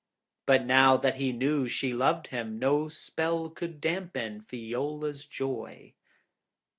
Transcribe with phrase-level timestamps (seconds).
[0.47, 5.93] But now that he knew she loved him, no spell could dampen Fiola's joy.